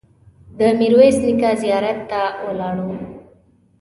[0.57, 2.89] د میرویس نیکه زیارت ته ولاړو.